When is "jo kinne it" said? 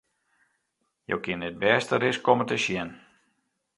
1.11-1.59